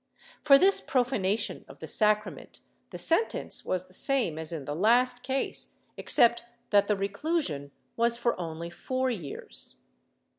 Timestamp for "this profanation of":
0.57-1.77